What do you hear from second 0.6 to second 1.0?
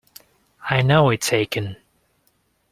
I